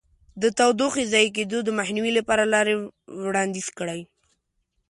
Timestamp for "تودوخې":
0.57-1.03